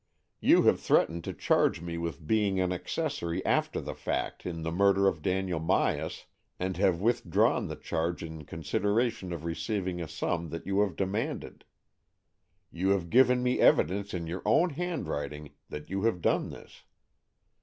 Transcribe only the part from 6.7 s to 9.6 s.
have withdrawn the charge in consideration of